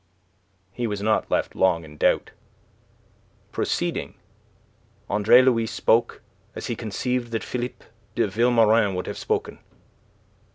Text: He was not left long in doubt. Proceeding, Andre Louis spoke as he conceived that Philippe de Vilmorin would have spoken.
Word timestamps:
He 0.71 0.87
was 0.87 1.03
not 1.03 1.29
left 1.29 1.53
long 1.55 1.83
in 1.85 1.95
doubt. 1.95 2.31
Proceeding, 3.51 4.15
Andre 5.11 5.43
Louis 5.43 5.67
spoke 5.67 6.23
as 6.55 6.65
he 6.65 6.75
conceived 6.75 7.31
that 7.33 7.43
Philippe 7.43 7.85
de 8.15 8.27
Vilmorin 8.27 8.95
would 8.95 9.05
have 9.05 9.19
spoken. 9.19 9.59